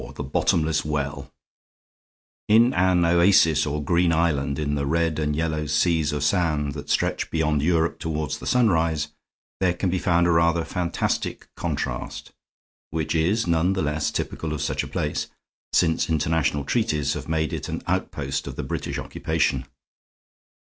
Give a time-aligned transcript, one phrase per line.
[0.03, 0.15] IV.
[0.15, 1.31] THE BOTTOMLESS WELL
[2.47, 6.89] In an oasis, or green island, in the red and yellow seas of sand that
[6.89, 9.09] stretch beyond Europe toward the sunrise,
[9.59, 12.31] there can be found a rather fantastic contrast,
[12.89, 15.27] which is none the less typical of such a place,
[15.71, 19.67] since international treaties have made it an outpost of the British occupation.